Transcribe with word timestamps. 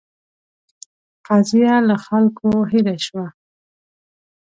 قضیه 1.27 1.73
له 1.87 1.95
خلکو 2.05 2.49
هېره 2.71 2.95
شوه. 3.05 3.27